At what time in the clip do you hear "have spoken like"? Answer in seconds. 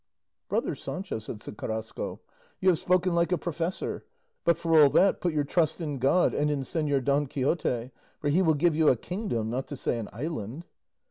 2.69-3.31